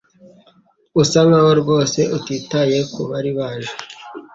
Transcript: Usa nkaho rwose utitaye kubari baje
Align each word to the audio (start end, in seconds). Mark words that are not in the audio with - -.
Usa 1.01 1.19
nkaho 1.27 1.51
rwose 1.61 1.99
utitaye 2.17 2.77
kubari 2.93 3.31
baje 3.37 3.73